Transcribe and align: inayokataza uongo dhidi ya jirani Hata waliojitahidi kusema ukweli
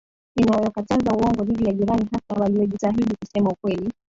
inayokataza 0.35 1.11
uongo 1.13 1.43
dhidi 1.43 1.65
ya 1.65 1.73
jirani 1.73 2.07
Hata 2.11 2.41
waliojitahidi 2.41 3.15
kusema 3.15 3.49
ukweli 3.51 3.91